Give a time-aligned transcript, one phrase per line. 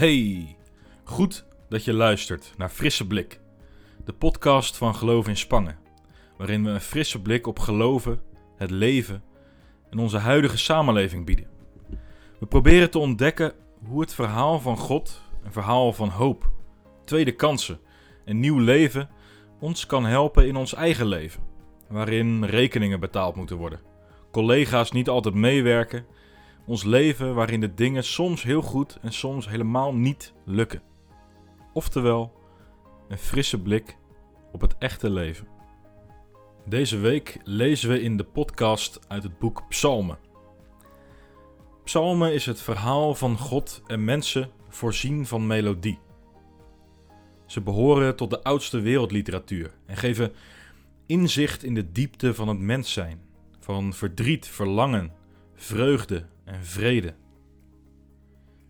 [0.00, 0.56] Hey,
[1.04, 3.40] goed dat je luistert naar Frisse Blik,
[4.04, 5.78] de podcast van Geloof in Spangen,
[6.36, 8.20] waarin we een frisse blik op geloven,
[8.56, 9.22] het leven
[9.90, 11.46] en onze huidige samenleving bieden.
[12.38, 13.52] We proberen te ontdekken
[13.84, 16.50] hoe het verhaal van God, een verhaal van hoop,
[17.04, 17.80] tweede kansen
[18.24, 19.08] en nieuw leven
[19.58, 21.42] ons kan helpen in ons eigen leven,
[21.88, 23.80] waarin rekeningen betaald moeten worden,
[24.30, 26.06] collega's niet altijd meewerken
[26.66, 30.82] ons leven waarin de dingen soms heel goed en soms helemaal niet lukken.
[31.72, 32.32] Oftewel,
[33.08, 33.96] een frisse blik
[34.52, 35.46] op het echte leven.
[36.66, 40.18] Deze week lezen we in de podcast uit het boek Psalmen.
[41.84, 45.98] Psalmen is het verhaal van God en mensen voorzien van melodie.
[47.46, 50.32] Ze behoren tot de oudste wereldliteratuur en geven
[51.06, 53.20] inzicht in de diepte van het mens zijn,
[53.60, 55.12] van verdriet, verlangen,
[55.54, 57.14] vreugde en vrede.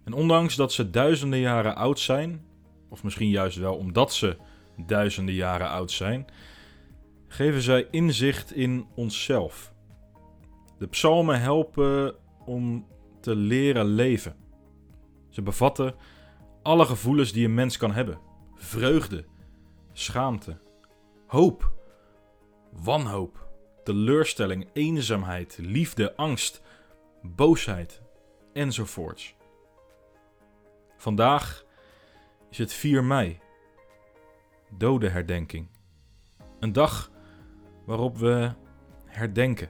[0.05, 2.45] En ondanks dat ze duizenden jaren oud zijn,
[2.89, 4.37] of misschien juist wel omdat ze
[4.77, 6.27] duizenden jaren oud zijn,
[7.29, 9.75] geven zij inzicht in onszelf.
[10.79, 12.15] De psalmen helpen
[12.45, 12.87] om
[13.21, 14.37] te leren leven.
[15.29, 15.95] Ze bevatten
[16.63, 18.19] alle gevoelens die een mens kan hebben:
[18.55, 19.25] vreugde,
[19.93, 20.59] schaamte,
[21.27, 21.73] hoop,
[22.73, 23.49] wanhoop,
[23.85, 26.63] teleurstelling, eenzaamheid, liefde, angst,
[27.23, 28.03] boosheid
[28.53, 29.35] enzovoorts.
[30.97, 31.65] Vandaag
[32.51, 33.41] is het 4 mei,
[34.71, 35.69] dodenherdenking.
[36.59, 37.11] Een dag
[37.85, 38.53] waarop we
[39.05, 39.69] herdenken,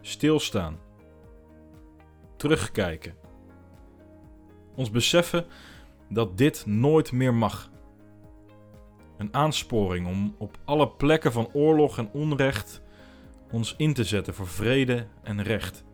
[0.00, 0.78] stilstaan,
[2.36, 3.14] terugkijken.
[4.74, 5.46] Ons beseffen
[6.08, 7.70] dat dit nooit meer mag.
[9.16, 12.82] Een aansporing om op alle plekken van oorlog en onrecht
[13.50, 15.84] ons in te zetten voor vrede en recht.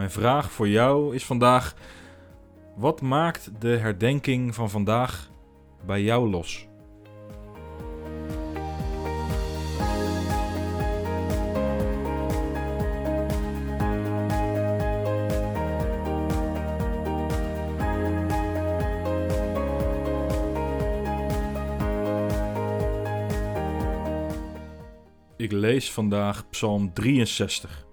[0.00, 1.74] Mijn vraag voor jou is vandaag:
[2.76, 5.30] wat maakt de herdenking van vandaag
[5.86, 6.68] bij jou los?
[25.36, 27.88] Ik lees vandaag Psalm 63.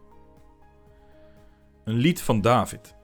[1.88, 2.96] Een lied van David.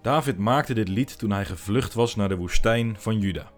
[0.00, 3.50] David maakte dit lied toen hij gevlucht was naar de woestijn van Juda.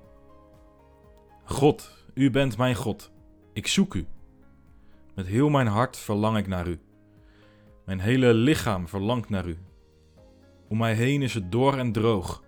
[1.44, 3.12] God, u bent mijn God.
[3.52, 4.06] Ik zoek u.
[5.14, 6.80] Met heel mijn hart verlang ik naar u.
[7.84, 9.58] Mijn hele lichaam verlangt naar u.
[10.68, 12.42] Om mij heen is het dor en droog.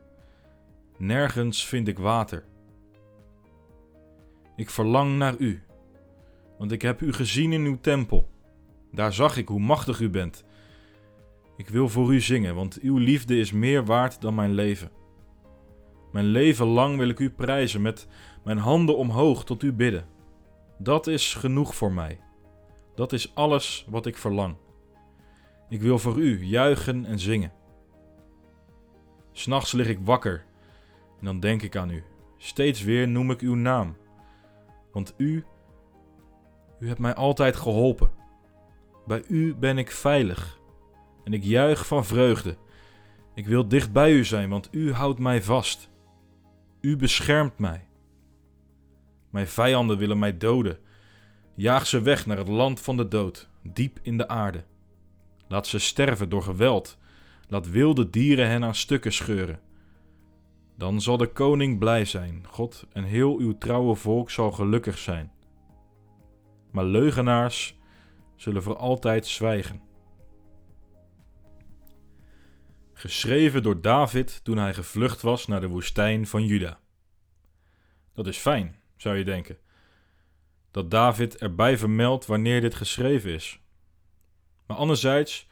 [0.96, 2.44] Nergens vind ik water.
[4.56, 5.62] Ik verlang naar u,
[6.58, 8.28] want ik heb u gezien in uw tempel.
[8.92, 10.44] Daar zag ik hoe machtig u bent
[11.56, 14.90] ik wil voor u zingen, want uw liefde is meer waard dan mijn leven.
[16.12, 18.08] Mijn leven lang wil ik u prijzen, met
[18.44, 20.06] mijn handen omhoog tot u bidden.
[20.78, 22.20] Dat is genoeg voor mij.
[22.94, 24.56] Dat is alles wat ik verlang.
[25.68, 27.52] Ik wil voor u juichen en zingen.
[29.32, 30.44] S'nachts lig ik wakker
[31.18, 32.04] en dan denk ik aan u.
[32.36, 33.96] Steeds weer noem ik uw naam.
[34.92, 35.44] Want u,
[36.80, 38.10] u hebt mij altijd geholpen.
[39.06, 40.60] Bij u ben ik veilig
[41.26, 42.56] en ik juich van vreugde.
[43.34, 45.90] Ik wil dicht bij u zijn, want u houdt mij vast.
[46.80, 47.88] U beschermt mij.
[49.30, 50.78] Mijn vijanden willen mij doden.
[51.54, 54.64] Jaag ze weg naar het land van de dood, diep in de aarde.
[55.48, 56.98] Laat ze sterven door geweld.
[57.48, 59.60] Laat wilde dieren hen aan stukken scheuren.
[60.76, 65.32] Dan zal de koning blij zijn, God, en heel uw trouwe volk zal gelukkig zijn.
[66.70, 67.78] Maar leugenaars
[68.36, 69.85] zullen voor altijd zwijgen.
[72.98, 76.80] Geschreven door David toen hij gevlucht was naar de woestijn van Juda.
[78.14, 79.58] Dat is fijn, zou je denken.
[80.70, 83.60] Dat David erbij vermeldt wanneer dit geschreven is.
[84.66, 85.48] Maar anderzijds,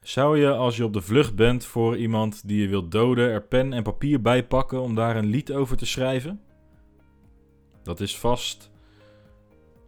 [0.00, 3.42] zou je als je op de vlucht bent voor iemand die je wilt doden, er
[3.42, 6.40] pen en papier bij pakken om daar een lied over te schrijven?
[7.82, 8.70] Dat is vast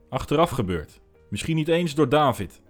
[0.08, 1.00] achteraf gebeurd.
[1.28, 2.62] Misschien niet eens door David.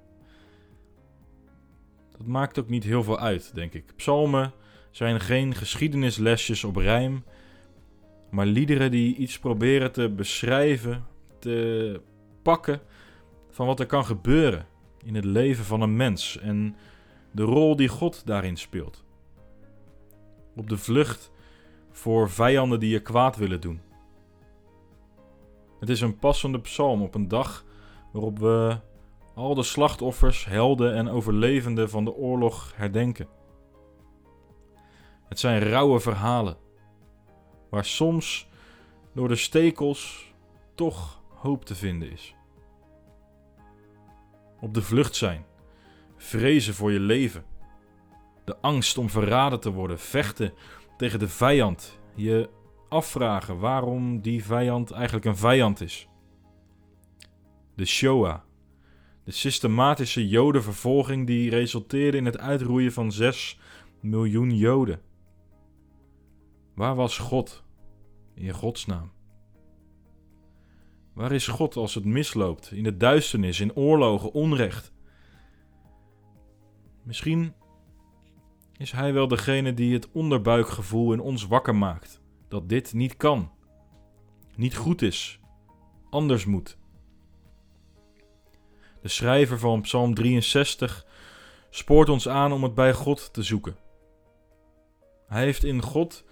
[2.16, 3.84] Dat maakt ook niet heel veel uit, denk ik.
[3.96, 4.52] Psalmen
[4.90, 7.25] zijn geen geschiedenislesjes op rijm,
[8.31, 11.06] maar liederen die iets proberen te beschrijven,
[11.38, 12.00] te
[12.43, 12.81] pakken
[13.50, 14.66] van wat er kan gebeuren
[15.05, 16.76] in het leven van een mens en
[17.31, 19.05] de rol die God daarin speelt.
[20.56, 21.31] Op de vlucht
[21.90, 23.81] voor vijanden die je kwaad willen doen.
[25.81, 27.64] Het is een passende psalm op een dag
[28.12, 28.78] waarop we
[29.35, 33.29] al de slachtoffers, helden en overlevenden van de oorlog herdenken.
[35.29, 36.57] Het zijn rauwe verhalen,
[37.71, 38.49] waar soms
[39.15, 40.33] door de stekels
[40.75, 42.35] toch hoop te vinden is.
[44.61, 45.45] Op de vlucht zijn,
[46.17, 47.45] vrezen voor je leven,
[48.45, 50.53] de angst om verraden te worden, vechten
[50.97, 52.51] tegen de vijand, je
[52.89, 56.09] afvragen waarom die vijand eigenlijk een vijand is.
[57.75, 58.41] De Shoah,
[59.25, 63.59] de systematische Jodenvervolging die resulteerde in het uitroeien van 6
[64.00, 65.00] miljoen Joden.
[66.75, 67.65] Waar was God
[68.35, 69.12] in godsnaam?
[71.12, 74.93] Waar is God als het misloopt, in de duisternis, in oorlogen, onrecht?
[77.03, 77.55] Misschien
[78.76, 83.50] is Hij wel degene die het onderbuikgevoel in ons wakker maakt dat dit niet kan,
[84.56, 85.41] niet goed is,
[86.11, 86.79] anders moet.
[89.05, 91.06] De schrijver van Psalm 63
[91.71, 93.77] spoort ons aan om het bij God te zoeken.
[95.27, 96.25] Hij heeft in God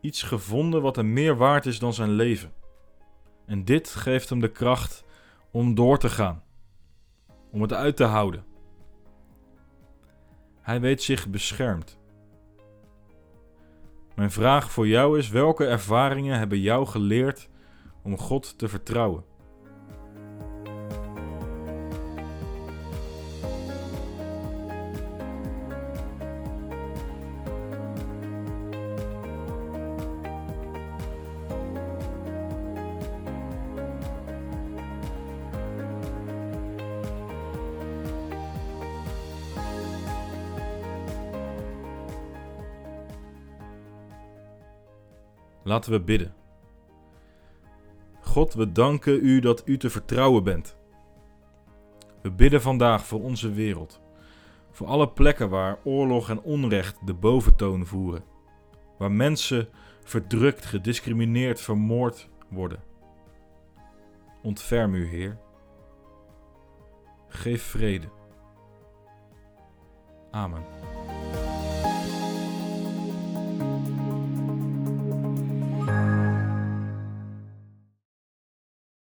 [0.00, 2.52] iets gevonden wat hem meer waard is dan zijn leven.
[3.46, 5.04] En dit geeft hem de kracht
[5.50, 6.42] om door te gaan,
[7.50, 8.44] om het uit te houden.
[10.60, 11.98] Hij weet zich beschermd.
[14.14, 17.48] Mijn vraag voor jou is: welke ervaringen hebben jou geleerd
[18.02, 19.24] om God te vertrouwen?
[45.64, 46.34] Laten we bidden.
[48.20, 50.76] God, we danken u dat u te vertrouwen bent.
[52.22, 54.00] We bidden vandaag voor onze wereld,
[54.70, 58.24] voor alle plekken waar oorlog en onrecht de boventoon voeren,
[58.98, 59.68] waar mensen
[60.04, 62.82] verdrukt, gediscrimineerd, vermoord worden.
[64.42, 65.38] Ontferm u, Heer.
[67.28, 68.08] Geef vrede.
[70.30, 70.62] Amen.